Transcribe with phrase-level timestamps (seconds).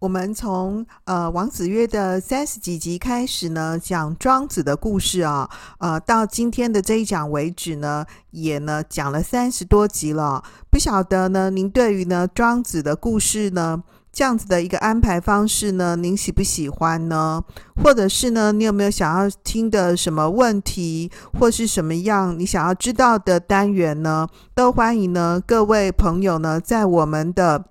[0.00, 10.42] 我们从呃王子约的三十几集开始呢，讲庄子的故事啊，呃，到今天的这一讲为止呢，也呢讲了三十多集了。
[10.70, 17.44] 不晓得呢，您对于呢庄子的故事呢，这样子的一个安排方式呢，您喜不喜欢呢？
[17.82, 24.26] 或者是呢，你有没有想要听的什么问题，或是什么样你想要知道的单元呢？
[24.54, 27.66] 都欢迎呢各位朋友呢，在我们的。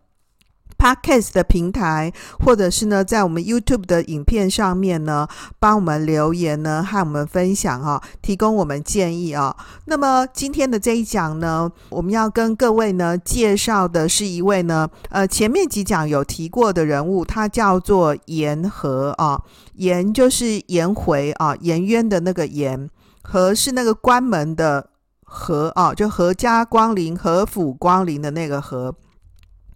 [0.80, 5.28] Podcast 的平台，或者是呢，在我们 YouTube 的影片上面呢，
[5.60, 9.54] 帮我们留言呢，和我们分享哈、提供我们建议啊、
[9.86, 19.42] 那么今天的这一讲呢，我们要跟各位呢介绍的是一位呢，呃，前面几讲有提过的人物，他叫做颜和啊，
[19.76, 22.90] 颜就是颜回啊，颜渊的那个颜，
[23.22, 24.90] 和是那个关门的
[25.26, 28.96] 和啊，就阖家光临、阖府光临的那个和。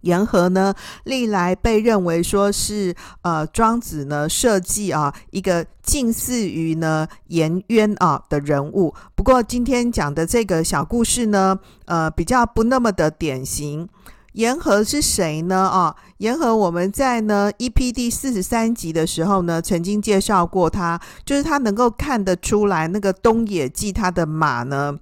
[0.04, 0.72] 颜回呢，
[1.04, 8.94] 历来被认为说是呃庄子呢设计啊一个近似于呢颜渊啊的人物。
[9.14, 13.88] 不过今天讲的这个小故事呢，呃比较不那么的典型。
[14.34, 15.56] 颜回是谁呢？
[15.56, 24.98] 啊，颜回我们在呢 EP 第四十三集的时候呢，曾经介绍过他，就是他能够看得出来那个东野忌他的马呢。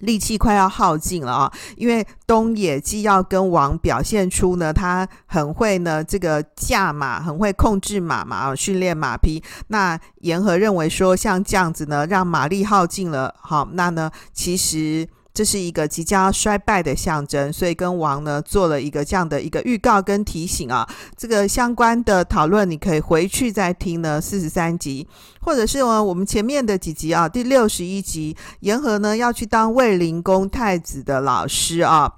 [0.00, 9.42] 力气快要耗尽了啊，因为东野既要跟王表现出呢，他很会呢这个驾马，很会控制马嘛，训练马匹。
[9.68, 15.08] 那言和认为说，像这样子呢，让马力耗尽了，好，那呢其实。
[15.34, 20.88] 这是一个即将衰败的象征，所以跟王呢做了一个这样的一个预告跟提醒啊。
[21.16, 25.06] 这个相关的讨论你可以回去再听呢四十三集，
[25.40, 32.12] 或者是呢我们前面的几集啊，第六十一集，言和呢要去当卫灵公太子的老师啊。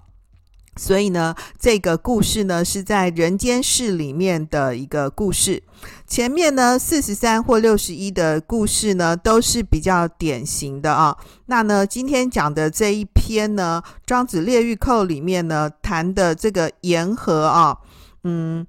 [0.77, 5.63] 所以呢，这个故事呢是在人间世里面的一个故事。
[6.07, 11.17] 前面呢四十三或六十一的故事呢都是比较典型的啊。
[11.47, 17.79] 那呢今天讲的这一篇呢《庄子列御寇》里面呢谈的这个言和啊，
[18.25, 18.67] 嗯，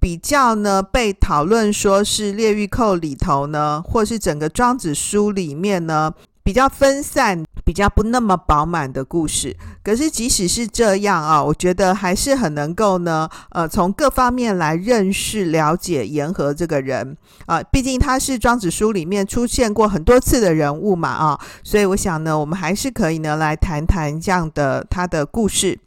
[0.00, 6.14] 比较呢被讨论说是列御寇里头呢，或是整个庄子书里面呢。
[6.44, 17.16] 比较分散、比较不那么饱满的故事，可是即使是这样啊，我觉得还是很能够呢，呃，从各方面来认识、了解言和这个人
[17.46, 17.62] 啊。
[17.62, 25.78] 毕竟他是庄子书里面出现过很多次的人物嘛啊，所以我想呢，我们还是可以呢来谈谈这样的他的故事。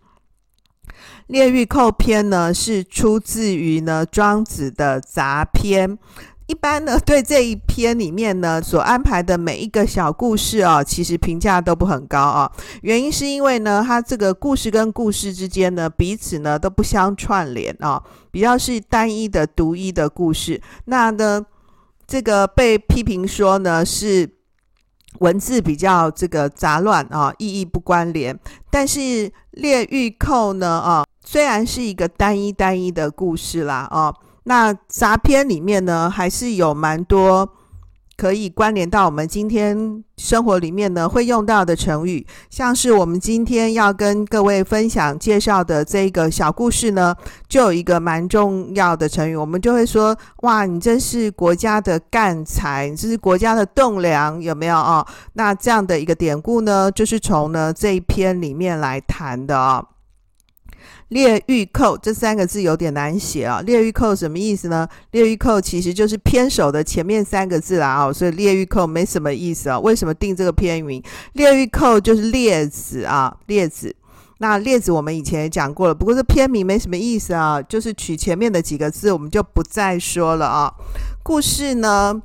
[1.27, 5.97] 列御寇篇呢是出自于呢庄子的杂篇。
[6.47, 12.51] 一般呢，对这一篇里面呢所安排的每一个小故事啊，其实评价都不很高啊。
[12.83, 20.61] 原因是因为呢，它这个故事跟故事之间呢，彼此呢都不相串联啊，比较是单一的、独一的故事。
[20.85, 21.44] 那呢，
[22.06, 24.29] 这个被批评说呢是
[25.19, 28.38] 文字比较这个杂乱啊，意义不关联。
[28.69, 34.13] 但是列御寇呢啊，虽然是一个单一单一的故事啦啊。
[34.45, 37.50] 那杂篇里面呢，还是有蛮多
[38.16, 47.13] 可以关联到我们今天生活里面呢会用到的成语，像是我们今天要跟各位分享介绍的这个小故事呢，
[47.50, 55.06] 就有一个蛮重要的成语，我们就会说：哇，你真是国家的干才，你这是国家的栋梁，有没有啊？
[55.33, 59.83] 那这样的一个典故呢，就是从呢这一篇里面来谈的啊。
[61.09, 64.88] 列御寇这三个字有点难写啊，列御寇什么意思呢？
[65.12, 69.80] 列御寇其实就是篇首的前面三个字啦啊，所以列御寇没什么意思啊。
[69.80, 71.01] 为什么定这个片名？
[71.33, 73.95] 列御寇就是列子啊，列子。
[74.39, 80.74] 那列子我们以前也讲过了，不过这片名没什么意思啊，就是取前面的几个字，我们就不再说了啊。
[81.24, 82.21] 故事呢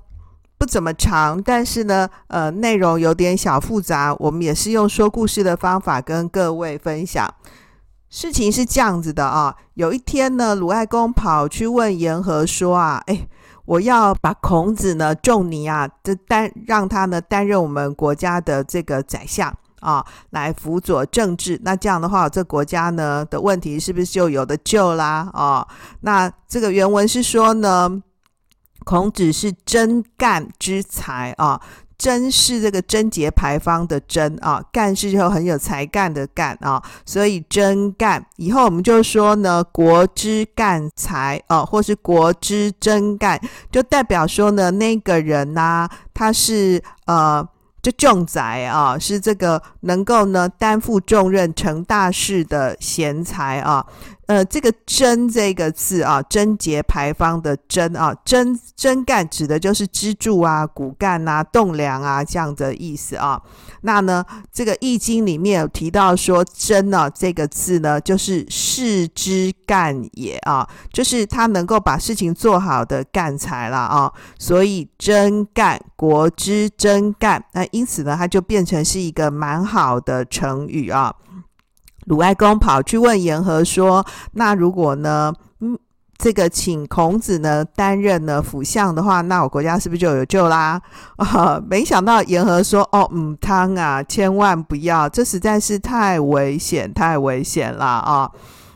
[0.58, 7.32] 不怎么长，但是呢，呃，内容有点小复杂，我们也是用说故事的方法跟各位分享。
[8.10, 13.28] 事情是这样子的啊，有一天呢，鲁哀公跑去问颜回说啊，哎，
[13.64, 21.60] 我要把孔子呢仲尼啊，这担让他呢担任我们国家的这个宰相啊，来辅佐政治。
[21.62, 25.30] 那这样的话，这国家呢的问题是不是就有的救啦？
[25.32, 25.64] 啊，
[26.00, 28.02] 那这个原文是说呢，
[28.84, 31.60] 孔子是真干之才啊。
[32.00, 38.24] 贞是这个贞节牌坊的贞啊，干是就很有才干的干啊，所以贞干。
[38.36, 43.38] 以后我们就说呢，国之干才啊，或是国之贞干，
[43.70, 47.46] 就代表说呢，那个人呐、啊，他是呃。
[47.82, 53.82] 就重宰啊，是这个能够呢担负重任、成大事的贤才啊。
[54.30, 63.42] 呃，这个“贞”这个字啊，贞节牌坊的“贞”啊，贞贞干指的就是支柱啊、骨干啊、栋梁啊这样的意思啊。
[63.80, 74.12] 那呢，这个《易经》里面有提到说“贞”呢这个字呢，就是事之干也啊，就是他能够把事情做好的干才了啊。
[74.38, 81.12] 所以“贞干”，国之贞干，那因此呢，它就变成是一个蛮好的成语啊。
[82.06, 84.04] 鲁哀公跑去问颜和说
[84.34, 85.78] ：“那如果呢，嗯，
[86.18, 90.80] 这个请孔子呢担任呢辅相的话，那我国家是不是就有救啦？”
[91.16, 98.30] 啊，没想到颜和说：“哦，嗯汤啊，千万不要，这实在是太危险，太危险了啊！”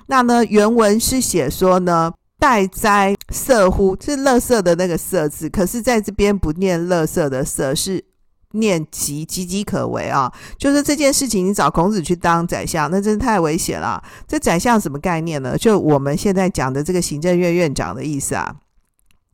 [0.06, 8.04] 那呢，原文是写说呢，“待哉色乎”，是乐色的那个“色”字，可是在这边不念“乐色”的“色”，是。
[8.54, 10.32] 念岌岌岌可危啊！
[10.58, 14.02] 就是这件事情，你找孔子去当宰相，那真是太危险了。
[14.26, 15.56] 这宰相什么概念呢？
[15.56, 18.54] 就我们现在讲的这个行政院院长的意思啊。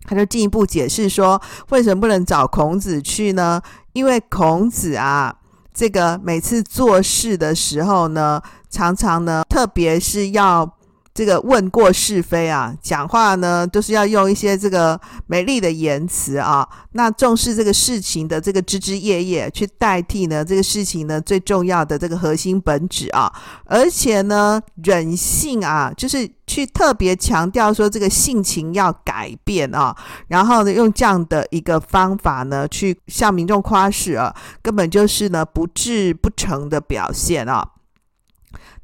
[0.04, 1.40] 他就进一步解释说，
[1.70, 3.60] 为什么不能找孔子去呢？
[3.92, 5.34] 因为孔子啊，
[5.72, 10.76] 这个每次做事的时候呢，常常呢，特别是要。
[11.12, 16.66] 这个问过是非啊，讲话呢都是要用一些这个美丽的言辞啊。
[16.92, 23.30] 那重视这个事情的这个枝枝叶叶，去代替呢这个事情呢最重要的这个核心本质啊。
[23.64, 29.94] 而且呢，忍性啊，就是去特别强调说这个性情要改变啊。
[30.28, 37.68] 然后呢，用这样的一个方法呢，去向民众夸示啊，根本就是呢不智不成的表现啊。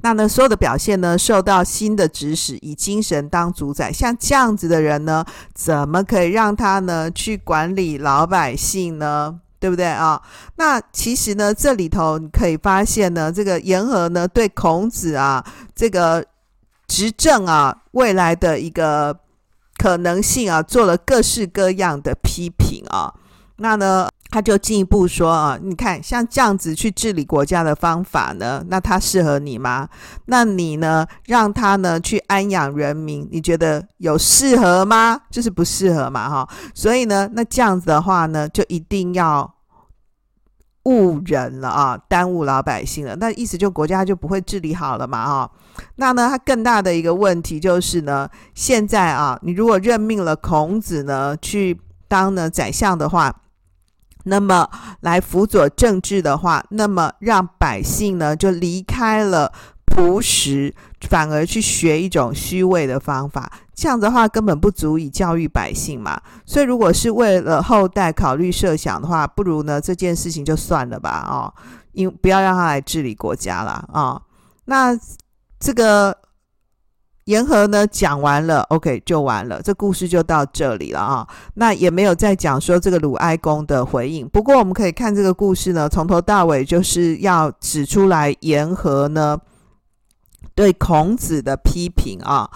[0.06, 3.92] 那呢，所有的表现呢，受到心的指使，以精神当主宰。
[3.92, 9.40] 像这样子的人呢，怎么可以让他呢去管理老百姓呢？
[9.58, 10.22] 对不对啊？
[10.58, 15.44] 那其实呢，这里头你可以发现呢，这个颜和呢，对孔子啊，
[15.74, 16.24] 这个
[16.86, 19.18] 执政啊，未来的一个
[19.76, 23.12] 可能性啊，做了各式各样的批评啊。
[23.56, 24.08] 那呢？
[24.28, 29.88] 他就进一步说啊，你看像这样子去治理国家的方法呢，那他适合你吗？
[30.26, 35.18] 那你呢，让他呢去安养人民，你觉得有适合吗？
[35.30, 36.48] 就是不适合嘛，哈。
[36.74, 39.54] 所以呢，那这样子的话呢，就一定要
[40.84, 43.14] 误人了啊，耽误老百姓了。
[43.16, 45.50] 那意思就国家就不会治理好了嘛，哈。
[45.94, 53.32] 那呢，他更大的一个问题就是呢，现在啊，你如果任命了孔子呢去当呢宰相的话。
[54.28, 54.68] 那么
[55.00, 59.52] 来辅佐政治的话，那么让百姓呢就离开了
[59.84, 60.74] 朴实，
[61.08, 66.20] 反而去学一种虚伪的方法，这样的话根本不足以教育百姓嘛。
[66.44, 71.54] 所以如果是为了后代考虑设想的话，不如呢这件事情就算了吧，哦，
[71.92, 74.22] 因不要让他来治理国家了啊，哦。
[74.64, 74.98] 那
[75.60, 76.25] 这个。
[77.26, 81.26] 言和呢讲完了，OK 就完了，这故事就到这里了啊。
[81.54, 84.28] 那也没有再讲说这个鲁哀公的回应。
[84.28, 89.36] 不过我们可以看这个故事呢，从头到尾就是要指出来言和呢
[90.54, 92.48] 对孔子的批评啊。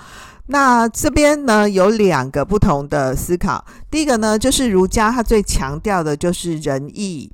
[0.46, 3.64] 那这边呢有两个不同的思考。
[3.90, 7.32] 第一个呢就是儒家他最强调的就是仁义，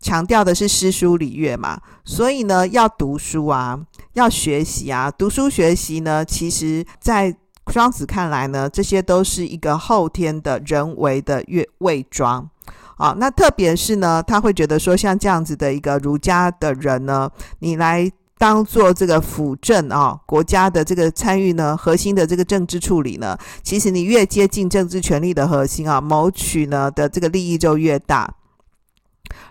[0.00, 3.78] 强调的是诗书礼乐嘛，所以呢要读书啊。
[4.14, 7.34] 要学习啊，读书学习呢，其实在
[7.66, 12.48] 庄子看来呢，这些都是一个后天的人为的伪伪装
[12.96, 13.14] 啊。
[13.18, 28.34] 那特别是呢，他会觉得说，像这样子的一个儒家的人呢，你来当做这个辅政啊，国家的这个参与呢，核心的这个政治处理呢，其实你越接近政治权力的核心啊，谋取呢的这个利益就越大。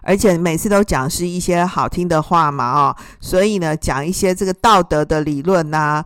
[0.04, 6.04] 而且每次都讲是一些好听的话嘛，哦，所以呢，讲一些这个道德的理论呐，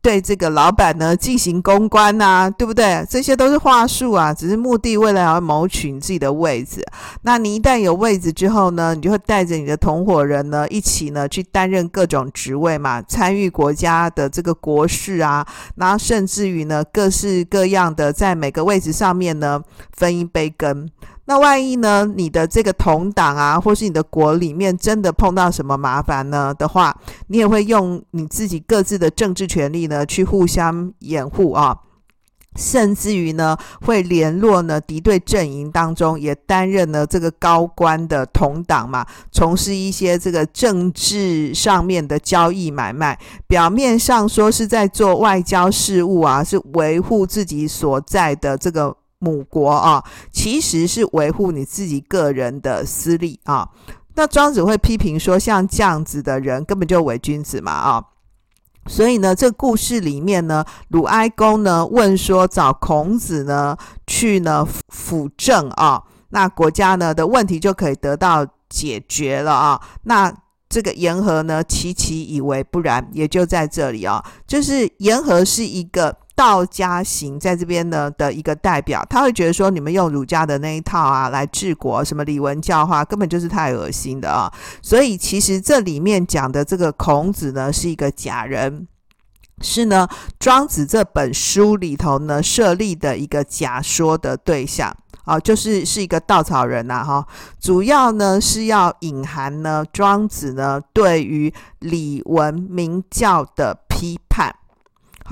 [0.00, 3.06] 对这个老板呢进行公关呐，对不对？
[3.08, 6.84] 这些都是话术啊，只是目的为了要谋取你自己的位置。
[7.22, 19.60] 那你一旦有位置之后呢，你就会带着你的同伙人呢一起呢去担任各种职位嘛，参与国家的这个国事啊，然后甚至于呢各式各样的在每个位置上面呢
[19.92, 20.88] 分一杯羹。
[21.24, 22.04] 那万一呢？
[22.16, 26.96] 你的这个同党啊，或是你的国里面真的碰到什么麻烦呢的话，
[27.28, 31.78] 你也会用你自己各自的政治权力呢去互相掩护啊。
[32.54, 43.18] 甚至于呢，会联络呢敌对阵营当中，也担任了这个高官的同党嘛，从事一些这个政治上面的交易买卖。
[43.46, 53.68] 表面上说是在做外交事务啊，是维护自己所在的这个母国啊，其实是维护你自己个人的私利啊。
[54.16, 58.04] 那庄子会批评说，像这样子的人根本就伪君子嘛啊。
[58.88, 63.76] 所以呢，这故事里面呢，鲁哀公呢问说，找孔子呢
[64.08, 69.80] 去呢辅政啊，那国家呢的问题就可以得到解决了啊。
[70.02, 70.34] 那
[70.68, 76.16] 这个言和呢，其其以为不然，也就在这里啊，就是言和是一个。
[76.34, 84.52] 道家行在这边呢的一个代表，他会觉得说，你们用儒家的那一套啊来治国，什么礼文教化，根本就是太恶心的啊！
[84.80, 88.88] 所以其实这里面讲的这个孔子呢是一个假人，
[89.60, 90.08] 是呢
[90.40, 97.26] 庄子这本书里头呢设立的一个假说的对象啊，就是是一个稻草人呐哈，
[97.60, 104.56] 主要呢是要隐含呢庄子呢对于礼文明教的批判。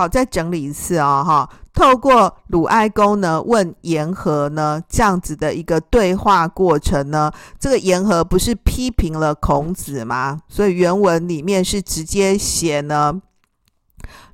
[0.00, 1.50] 好，再整理一次哦，哈！
[1.75, 10.38] 透过鲁哀公呢问言和呢这样子的一个对话过程呢，这个言和不是批评了孔子吗？
[10.49, 13.21] 所以原文里面是直接写呢，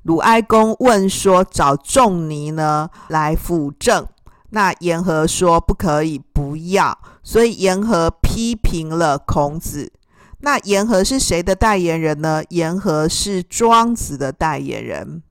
[0.03, 4.07] 鲁哀公问说找仲尼呢来辅政，
[4.51, 9.91] 那言和说不可以，不要，所以言和批评了孔子。
[10.39, 12.41] 那言和是谁的代言人呢？
[12.51, 15.23] 言和是庄子的代言人。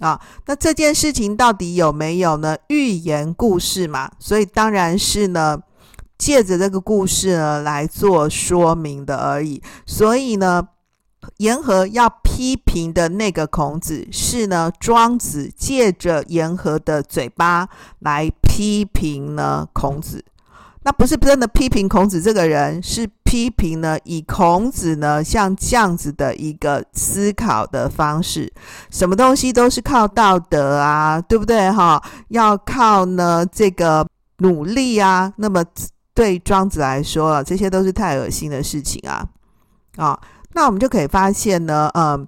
[0.00, 2.56] 啊，那这件事情到底有没有呢？
[2.68, 5.60] 寓言故事嘛，所以当然是呢，
[6.18, 9.62] 借着这个故事呢来做说明的而已。
[9.86, 10.66] 所以呢，
[11.36, 17.68] 言和要批评的那个孔子，是呢庄子借着言和的嘴巴
[18.00, 20.24] 来批评呢孔子。
[20.84, 23.08] 那不是真的批评孔子这个人，是。
[23.24, 28.52] 批评呢，以孔子呢像这样子的一个思考的方式，
[28.92, 32.00] 什么东西都是靠道德啊，对不对哈？
[32.28, 34.06] 要靠呢这个
[34.38, 35.32] 努力啊。
[35.38, 35.64] 那么
[36.14, 39.26] 对庄子来说啊，这些都是太恶心的事情啊
[39.96, 40.16] 啊。
[40.52, 42.24] 那我们就可以发现呢，嗯，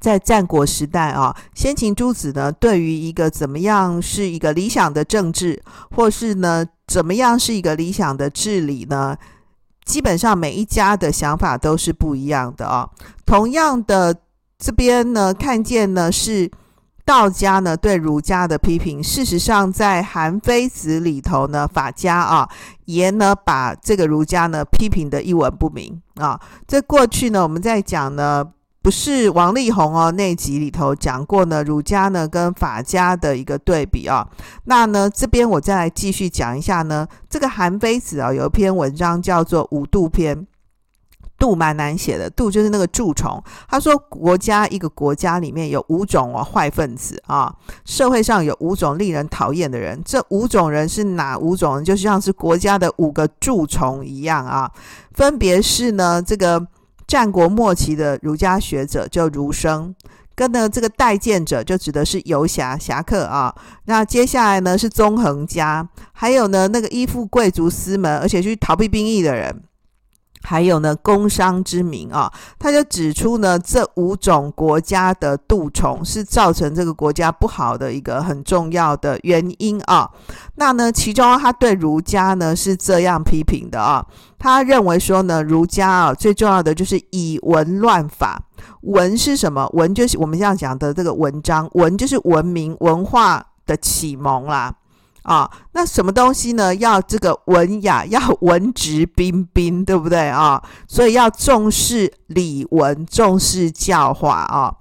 [0.00, 9.16] 在战国时代啊，先秦诸子呢，对于一个怎么样是一个理想的政治，或是呢怎么样是一个理想的治理呢？
[9.86, 12.90] 基本上每一家的想法都是不一样的啊。
[13.24, 14.14] 同样的，
[14.58, 16.50] 这边呢看见呢是
[17.06, 19.02] 道家呢对儒家的批评。
[19.02, 22.46] 事实上，在《韩非子》里头呢，法家啊
[22.84, 26.38] 也呢把这个儒家呢批评得一文不名啊。
[26.66, 28.44] 这过去呢我们在讲呢。
[28.84, 34.28] 不是王力宏哦，那集里头讲过呢，儒家呢跟法家的一个对比啊、
[34.64, 40.36] 那呢这边我再来继续讲一下呢，这个韩非子啊、有一篇文章叫做《五蠹篇》，
[41.38, 43.42] 蠹蛮难写的，蠹就是那个蛀虫。
[43.66, 47.50] 他说国家一个国家里面有五种哦坏分子啊，
[47.86, 51.82] 社会上有五种令人讨厌的人，这五种人是哪五种？
[51.82, 54.70] 就像是国家的五个蛀虫一样啊，
[55.14, 56.66] 分别是呢这个。
[57.14, 59.94] 战国末期的儒家学者叫儒生，
[60.34, 63.54] 跟呢这个待见者就指的是游侠侠客啊。
[63.84, 69.62] 那接下来呢是纵横家，还有呢那个依附贵族私门而且去逃避兵役的人，
[70.44, 72.32] 还有呢工商之民啊。
[72.58, 80.08] 他就指出呢这五种国家的蠹虫是造成这个国家不好的一个很重要的原因啊。
[80.56, 84.06] 那呢其中他对儒家呢是这样批评的啊。
[84.38, 88.38] 他认为说呢，儒家啊最重要的就是以文乱法。
[88.82, 89.66] 文是什么？
[89.72, 91.66] 文就是我们这样讲的这个文章。
[91.72, 94.74] 文就是文明文化的启蒙啦。
[95.24, 96.74] 啊，那什么东西呢？
[96.76, 100.62] 要这个文雅，要文质彬彬，对不对啊？
[100.86, 104.72] 所以要重视礼文，重视教化啊。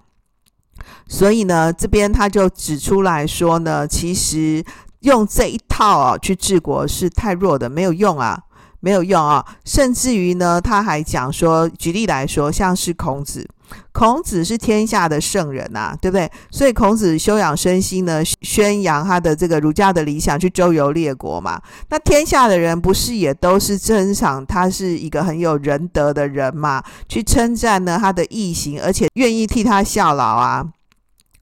[1.07, 4.63] 所以呢，这边他就指出来说呢，其实
[4.99, 8.43] 用这一套啊去治国是太弱的，没有用啊。
[8.85, 13.49] 没有用啊，甚至于呢，他还讲说，举例来说，像是孔子，
[13.91, 16.29] 孔子是天下的圣人呐、啊，对不对？
[16.51, 21.61] 所以孔子修养身心呢，宣扬他的这个儒家的理想，去周游列国嘛。
[21.89, 26.83] 那天下的人不是也都是珍赏他是一个很有仁德的人嘛？
[27.07, 30.65] 去称赞呢他的义行，而且愿意替他效劳啊。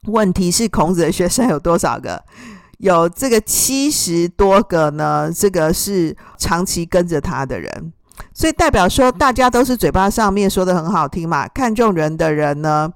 [0.08, 2.22] 问题是孔子的学生有多少个？
[2.78, 7.92] 有这个七十多个呢，这个是长期跟着他的人，
[8.34, 12.92] 所以代表说大家都是嘴巴上面说的很好听嘛，看中人的人呢，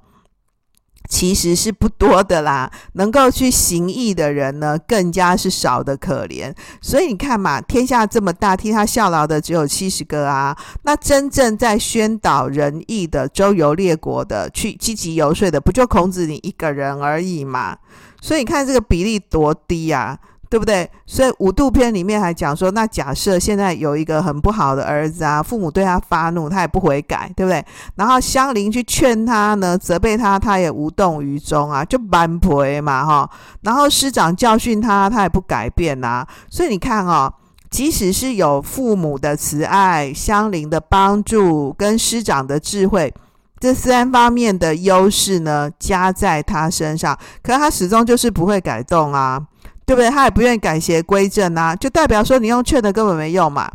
[1.09, 6.53] 其实是不多的啦，能够去行义的人呢，更加是少得可怜。
[6.81, 10.57] 所以你看嘛，天下这么大，替他效劳的只有七十个啊。
[10.83, 17.79] 那真正在宣导仁义的、周游列国的、去积极游说的，不就孔子你一个人而已嘛？
[18.21, 20.19] 所以你看这个比例多低啊！
[20.49, 20.89] 对不对？
[21.07, 27.65] 所以五度篇里面还讲说，那假设现在有一个很不好的儿子啊，父母对他发怒，他也不悔改，对不对？
[27.97, 33.31] 然后乡邻去劝他呢，责备他，他也无动于衷啊，就蛮婆嘛哈。
[33.63, 36.29] 然后师长教训他，他也不改变呐、啊。
[36.49, 37.33] 所以你看哦，
[37.69, 43.13] 即使是有父母的慈爱、乡邻的帮助跟师长的智慧，
[43.59, 49.43] 这三方面的优势呢，加在他身上，可他始终就是不会改动啊。
[49.87, 50.11] 对不对？
[50.11, 53.71] 他也不愿意改邪归正啊，就代表说你用劝的根本没用嘛。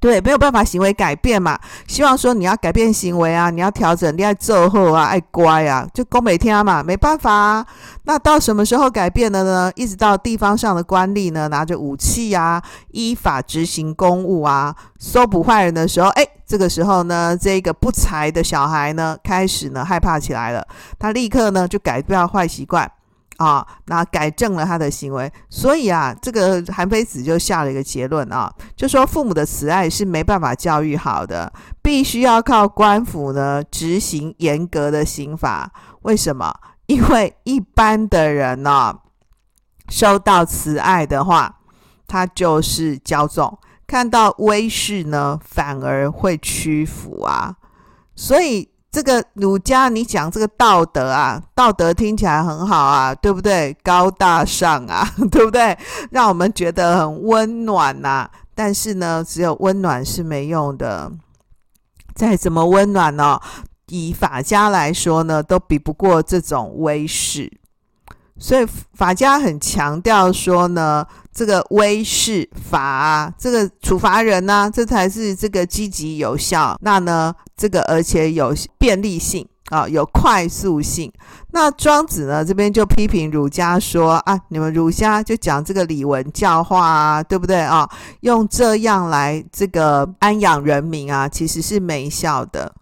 [0.00, 1.58] 对，没有办法行为改变嘛。
[1.86, 7.66] 希望说你要改变行为啊，你要调整，你爱奏后啊，爱乖啊，就讲每天啊嘛，没办法啊。
[8.04, 9.70] 那到什么时候改变了呢？
[9.74, 12.62] 一直到地方上的官吏呢，拿着武器啊，
[12.92, 20.66] 依法执行公务啊，搜捕坏人的时候，哎，这个时候呢，这个不才的小孩呢，开始呢害怕起来了，
[20.98, 22.90] 他立刻呢就改掉坏习惯。
[23.40, 35.72] 啊，那改正了他的行为，所以啊，这个韩非子就下了一个结论啊，就说父母的慈爱是没办法教育好的，必须要靠官府呢执行严格的刑法。
[36.02, 36.54] 为什么？
[36.84, 38.98] 因为一般的人呢、啊，
[39.88, 41.60] 收到慈爱的话，
[42.06, 47.56] 他就是骄纵；看到威势呢，反而会屈服啊。
[48.14, 48.69] 所以。
[48.90, 53.72] 这个儒家，你讲这个道德啊，道德听起来很好啊，对不对？
[53.84, 55.78] 高大上啊， 对不对？
[56.10, 58.30] 让我们觉得很温暖呐、啊。
[58.54, 61.10] 但是呢，只有温暖是没用的。
[62.14, 63.40] 再怎么温暖呢、
[63.86, 67.59] 以法家来说呢，都比不过这种威势。
[68.40, 71.06] 所以法家很强调说呢。
[71.32, 76.76] 这个威势罚啊，这个处罚人呢、啊，这才是这个积极有效。
[76.82, 81.10] 那呢，这个而且有便利性啊，有快速性。
[81.52, 87.88] 那庄子呢这边就批评儒家说啊，你们儒家就讲这个礼文教化啊，对不对啊？
[88.22, 92.74] 用这样来这个安养人民啊，其实是没效的。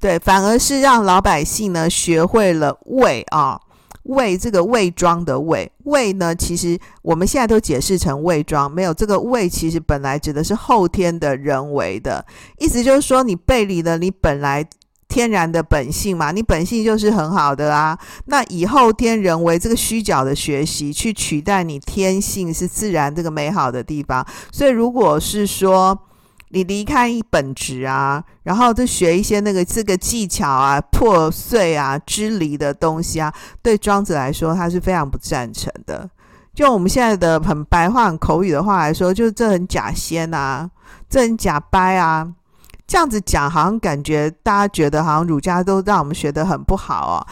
[0.00, 3.58] 对，反而是让老百姓呢学会了畏啊。
[4.04, 12.24] 伪这个伪装的伪伪呢，其实我们现在都解释成伪装，没有这个伪，其实本来指的是后天的人为的
[12.58, 14.64] 意思，就是说你背离了你本来
[15.08, 25.98] 天然的本性嘛，你本性就是很好的啊，那以后天人为这个虚假的学习去取代你天性是自然这个美好的地方，所以如果是说。
[26.54, 36.08] 你离开一本职啊，然后就学一些那个这个技巧啊、破碎啊、支离的东西啊，对庄子来说他是非常不赞成的。
[36.54, 40.70] 就我们现在的很白话、很口语的话来说，就是这很假仙啊，
[41.10, 42.24] 这很假掰啊，
[42.86, 47.26] 这样子讲好像感觉大家觉得好像儒家都让我们学得很不好哦。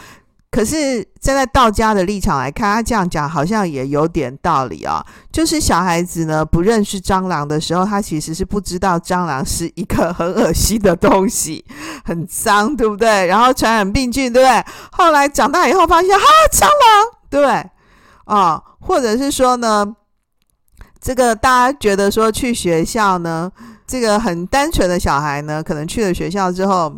[0.53, 5.05] 可是站在道家的立场来看，他这样讲好像也有点道理啊、哦。
[5.31, 11.65] 就是小孩子呢不认识蟑螂的时候，他其实是不知道蟑螂是一个很恶心的东西，
[12.05, 13.25] 很脏，对不对？
[13.25, 14.65] 然后传染病菌，对不对？
[14.91, 16.69] 后来长大以后发现，哈，蟑螂，
[17.31, 17.49] 对对？
[18.25, 19.95] 啊、哦，或者是说呢，
[21.01, 23.51] 这个大家觉得说去学校呢，
[23.87, 26.95] 这个很单纯的小孩呢，可能去了学校之后，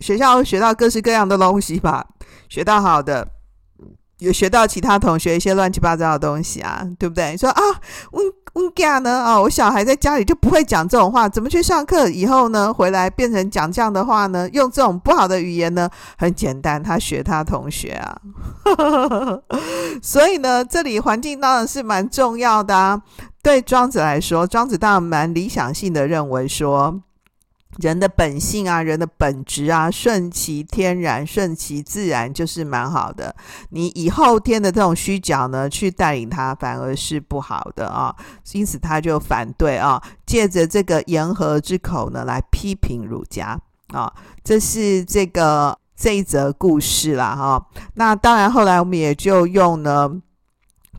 [0.00, 2.04] 学校会学到各式各样的东西吧。
[2.54, 3.26] 学到好的，
[4.20, 7.36] 有学到其他同学一些乱七八糟的东西啊，对不对？
[7.36, 7.60] 说啊，
[8.12, 9.24] 温温家呢？
[9.26, 12.72] 哦，我小孩在家里就不会讲这种话，怎么去上课以后呢？
[12.72, 14.48] 回来变成讲这样的话呢？
[14.52, 15.90] 用这种不好的语言呢？
[16.16, 18.16] 很简单，他学他同学啊。
[20.00, 23.02] 所以呢，这里环境当然是蛮重要的啊。
[23.42, 27.00] 对庄子来说，庄子当然蛮理想性的认为说。
[27.78, 33.34] 人的本性啊，人的本质啊，顺其天然，顺其自然，就是蛮好的。
[33.70, 38.14] 你以后天的这种虚假呢，去带领他，反而是不好的啊。
[38.52, 43.58] 因此他就反对啊，借着这个言和之口呢，来批评儒家
[43.88, 44.12] 啊。
[44.42, 47.66] 这是这个这一则故事啦哈。
[47.94, 50.20] 那当然，后来我们也就用呢。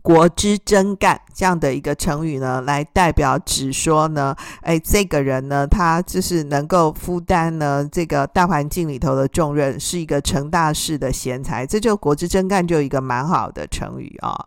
[0.05, 14.45] 国之真干这样的一个成语呢，来代表指说呢，哎，这个人呢，他就是能够负担呢这个大环境里头的重任，是一个成大事的贤才，这就国之真干就一个蛮好的成语啊。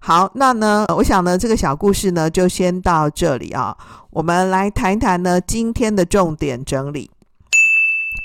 [0.00, 3.74] 好，那呢，我想呢，这个小故事呢，就先到这里啊。
[4.10, 7.10] 我们来谈一谈呢今天的重点整理。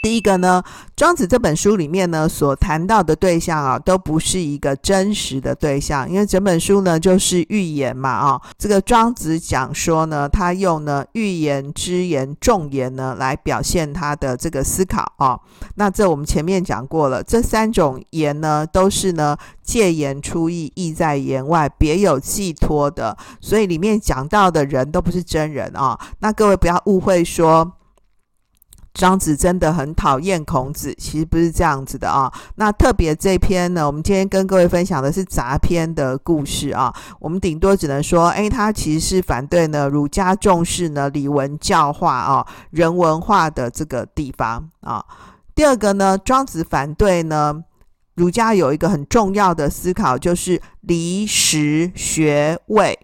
[0.02, 0.64] 第一个呢，
[0.96, 8.42] 《庄子》这本书里面呢，所谈到的对象啊，都不是一个真实的对象，因为整本书呢就是寓言嘛啊。
[8.58, 15.38] 这个庄子讲说呢，他用呢寓言、之言、众言呢来表现他的这个思考啊。
[15.76, 26.00] 那这我们前面讲过了，这三种言呢，都是呢借言出意，意在言外，别有寄托的，所以里面讲到的人都不是真人啊。
[26.20, 27.74] 那各位不要误会说。
[29.00, 32.30] 庄子真的很讨厌孔子，其实不是这样子的啊。
[32.56, 36.94] 那特别这篇呢，我们今天跟各位分享的是杂篇的故事啊。
[37.18, 45.02] 我们顶多只能说，诶，他其实是反对呢儒家重视呢礼文教化啊、人文化的这个地方啊。
[45.56, 47.64] 第二个呢，庄子反对呢
[48.16, 53.00] 儒家有一个很重要的思考，就是离实学位。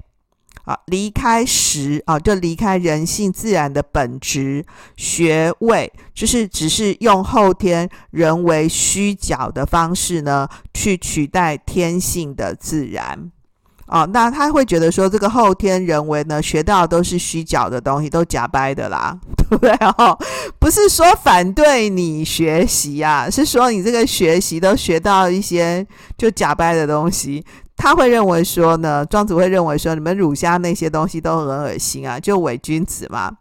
[0.66, 4.66] 啊，离开时啊，就离开人性自然的本质，
[4.98, 13.32] 学位就是只是用后天人为虚假的方式呢，去取代天性的自然。
[13.88, 19.72] 哦，那他会觉得说，这个后天人为呢，学到的都是虚假的东西，都假掰的啦， 对不对？
[20.00, 20.18] 哦，
[20.58, 25.86] 不是说反对你学习啊，是说你这个学习都学到一些
[26.18, 27.46] 就假掰的东西。
[27.78, 33.32] 他会认为说呢，庄子会认为说，你们儒家那些东西都很恶心啊，就伪君子嘛，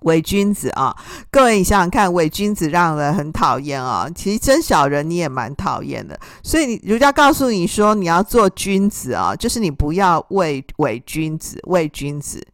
[0.00, 0.94] 伪君子啊！
[1.30, 4.08] 各位，你想想看，伪君子让人很讨厌啊。
[4.14, 12.46] 其实真小人你也蛮讨厌的，所以儒家告诉你说，你要做君子啊，就是你不要伪伪君子，伪君子。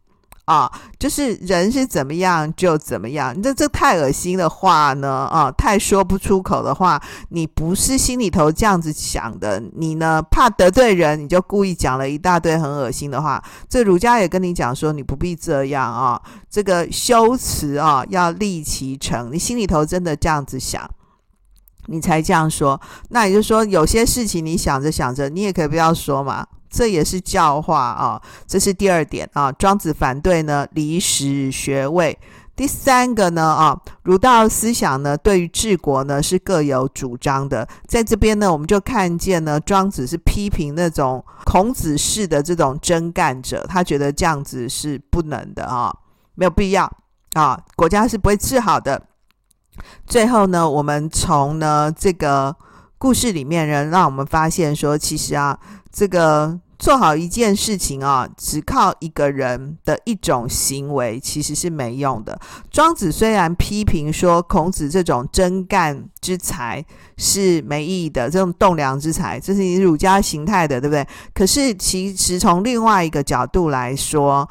[0.45, 13.41] 啊，就是人是怎么样就怎么样，这这太恶心的话呢，啊，太说不出口的话，你不是心里头这样子想的，你呢怕得罪人，你就故意讲了一大堆很恶心的话。
[13.69, 20.89] 这儒家也跟你讲说，你不必这样啊，这个修辞啊要立其诚，你心里头真的这样子想，
[21.91, 22.79] 你才这样说。
[23.09, 26.45] 那也就是说，有些事情你想着想着，你也可以不要说嘛。
[26.69, 29.51] 这也是教化啊，这是第二点啊。
[29.51, 32.17] 庄子反对呢离实学位。
[32.55, 37.67] 第三个呢啊，儒道思想呢对于治国呢是各有主张的。
[37.87, 45.93] 在这边呢，我们就看见呢，庄子是批评那种孔子式的这种真干者，他觉得这样子是不能的啊，
[46.35, 46.89] 没有必要
[47.33, 49.01] 啊，国家是不会治好的。
[50.05, 52.55] 最后呢，我们从呢这个
[52.97, 55.59] 故事里面呢，让我们发现说，其实啊。
[55.93, 62.39] 这个做好一件事情啊，只靠一个人的一种行为其实是没用的。
[62.71, 66.81] 庄子虽然批评说孔子这种真干之才
[67.17, 71.05] 是没意义的，这种栋梁之才，这是你儒家形态的，对不对？
[71.33, 74.49] 可是其实从另外一个角度来说，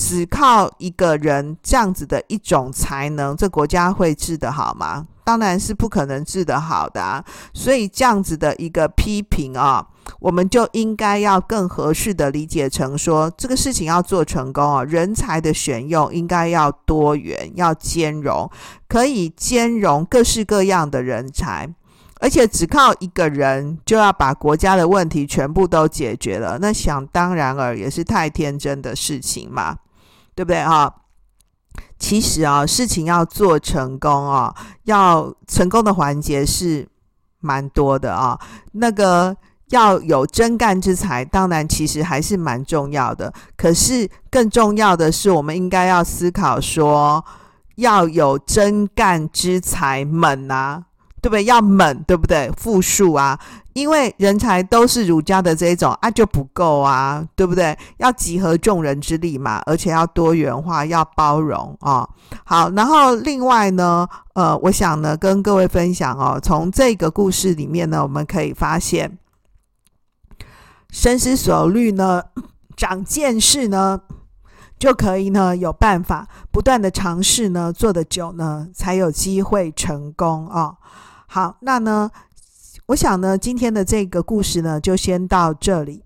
[0.00, 5.04] 只靠一个人这样子的一种才能，这国家会治得好吗？
[5.24, 7.22] 当然是不可能治得好的啊。
[7.52, 9.84] 所以这样子的一个批评啊。
[10.20, 18.48] 我们就应该要更合适的理解成说，这个事情要做成功啊，人才的选用应该要多元，要兼容，
[18.88, 21.68] 可以兼容各式各样的人才，
[22.20, 29.76] 而且只靠一个人就要把国家的问题全部都解决了，那想当然尔也是太天真的事情嘛，
[30.38, 30.94] 对不对啊？
[31.98, 36.86] 其实啊，事情要做成功啊，要成功的环节是
[37.40, 38.38] 蛮多的啊，
[38.74, 39.36] 那个。
[39.70, 43.30] 要有真干之才，当然其实还是蛮重要的。
[43.54, 47.22] 可是更重要的是，我们应该要思考说，
[47.74, 50.84] 要有真干之才猛啊，
[51.20, 51.44] 对不对？
[51.44, 52.50] 要猛，对不对？
[52.56, 53.38] 复数啊，
[53.72, 57.76] 因为人才都是儒家的这一种啊，就不够啊，对不对？
[57.98, 62.10] 要集合众人之力嘛，而且要多元化，要包容啊、哦。
[62.44, 69.18] 好，然后另外呢，呃，我想呢，跟各位分享哦，从这个故事里面呢，我们可以发现。
[70.90, 72.22] 深思熟虑呢，
[72.74, 74.00] 长见识呢，
[74.78, 80.76] 就可以呢有办法不断的尝试呢，做得久呢，才有机会成功啊、哦。
[81.26, 82.10] 好，那呢，
[82.86, 86.04] 我想呢，今天的这个故事呢，就先到这里。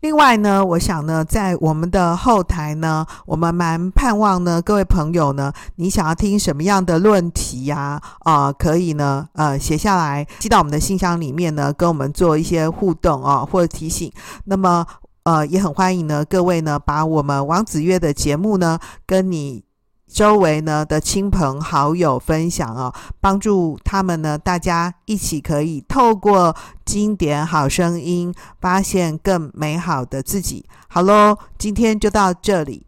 [0.00, 8.00] 另外呢，我想呢，在我们的后台呢，我们蛮盼望呢，各位朋友呢，你想要听什么样的论题呀？
[8.20, 14.12] 啊、可以呢，呃，写下来寄到我们的信箱里面呢，跟我们做一些互动啊，或者提醒。
[14.44, 14.86] 那么，
[15.28, 19.64] 呃，也很欢迎呢，各位呢，把我们王子月的节目呢，跟你。
[20.10, 30.64] 周围呢的亲朋好友分享哦，帮助他们呢，大家一起可以透过经典好声音，发现更美好的自己。
[30.88, 32.86] 好喽，今天就到这里。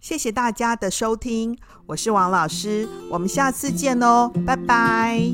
[0.00, 5.30] 谢谢大家的收听，我是王老师，我们下次见喽，拜拜。